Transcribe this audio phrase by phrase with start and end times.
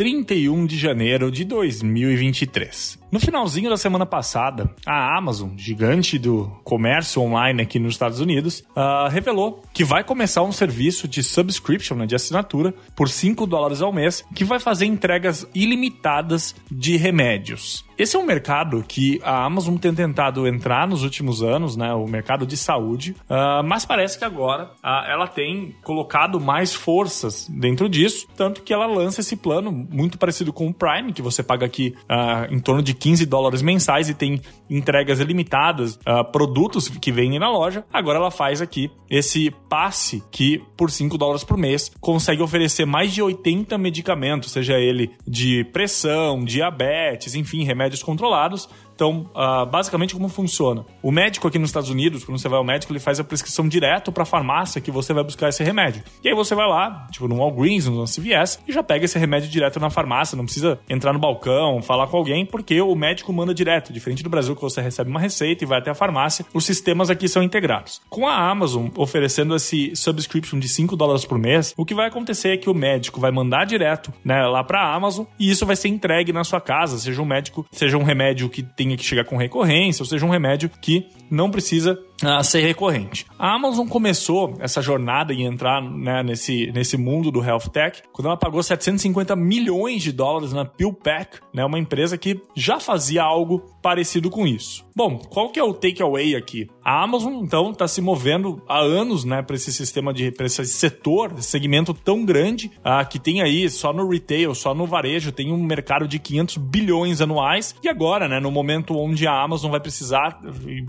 [0.00, 2.98] 31 de janeiro de 2023.
[3.12, 8.64] No finalzinho da semana passada, a Amazon, gigante do comércio online aqui nos Estados Unidos,
[8.70, 13.82] uh, revelou que vai começar um serviço de subscription, né, de assinatura, por 5 dólares
[13.82, 17.84] ao mês, que vai fazer entregas ilimitadas de remédios.
[18.00, 21.92] Esse é um mercado que a Amazon tem tentado entrar nos últimos anos, né?
[21.92, 27.46] O mercado de saúde, uh, mas parece que agora uh, ela tem colocado mais forças
[27.50, 31.42] dentro disso, tanto que ela lança esse plano muito parecido com o Prime, que você
[31.42, 35.98] paga aqui uh, em torno de 15 dólares mensais e tem entregas ilimitadas,
[36.30, 37.84] produtos que vendem na loja.
[37.92, 43.12] Agora ela faz aqui esse passe que, por 5 dólares por mês, consegue oferecer mais
[43.12, 48.68] de 80 medicamentos, seja ele de pressão, diabetes, enfim, remédios remédios controlados
[49.00, 50.84] então, uh, basicamente, como funciona?
[51.02, 53.66] O médico aqui nos Estados Unidos, quando você vai ao médico, ele faz a prescrição
[53.66, 56.02] direto para a farmácia que você vai buscar esse remédio.
[56.22, 59.48] E aí você vai lá, tipo no Walgreens, no CVS, e já pega esse remédio
[59.48, 60.36] direto na farmácia.
[60.36, 63.90] Não precisa entrar no balcão, falar com alguém, porque o médico manda direto.
[63.90, 67.08] Diferente do Brasil, que você recebe uma receita e vai até a farmácia, os sistemas
[67.08, 68.02] aqui são integrados.
[68.10, 72.50] Com a Amazon oferecendo esse subscription de 5 dólares por mês, o que vai acontecer
[72.50, 75.74] é que o médico vai mandar direto né, lá para a Amazon e isso vai
[75.74, 79.24] ser entregue na sua casa, seja um médico, seja um remédio que tenha que chegar
[79.24, 83.26] com recorrência, ou seja, um remédio que não precisa a ser recorrente.
[83.38, 88.26] A Amazon começou essa jornada em entrar né, nesse, nesse mundo do health tech quando
[88.26, 93.60] ela pagou 750 milhões de dólares na PillPack, né, uma empresa que já fazia algo
[93.82, 94.84] parecido com isso.
[94.94, 96.68] Bom, qual que é o takeaway aqui?
[96.84, 100.64] A Amazon então está se movendo há anos, né, para esse sistema de para esse
[100.66, 105.32] setor, esse segmento tão grande ah, que tem aí só no retail, só no varejo
[105.32, 109.70] tem um mercado de 500 bilhões anuais e agora, né, no momento onde a Amazon
[109.70, 110.40] vai precisar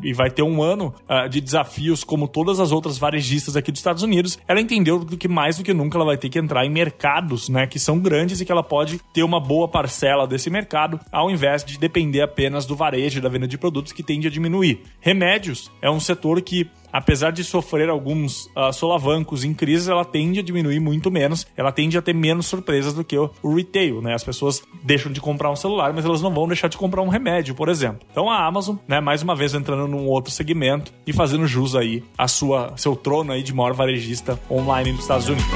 [0.04, 3.80] e vai ter um ano ah, de desafios, como todas as outras varejistas aqui dos
[3.80, 6.70] Estados Unidos, ela entendeu que mais do que nunca ela vai ter que entrar em
[6.70, 11.00] mercados, né, que são grandes e que ela pode ter uma boa parcela desse mercado,
[11.12, 14.32] ao invés de depender apenas do varejo e da venda de produtos que tende a
[14.32, 14.84] diminuir.
[15.00, 20.40] Remédios é um setor que apesar de sofrer alguns uh, solavancos em crises, ela tende
[20.40, 24.02] a diminuir muito menos, ela tende a ter menos surpresas do que o, o, retail,
[24.02, 24.14] né?
[24.14, 27.10] As pessoas deixam de comprar um celular, mas elas não vão deixar de comprar um
[27.10, 28.00] remédio, por exemplo.
[28.12, 32.04] Então a Amazon, né, mais uma vez entrando num outro segmento e fazendo jus aí
[32.18, 35.52] a sua seu trono aí de maior varejista online nos Estados Unidos.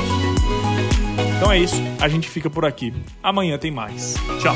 [1.37, 2.93] Então é isso, a gente fica por aqui.
[3.21, 4.15] Amanhã tem mais.
[4.41, 4.55] Tchau.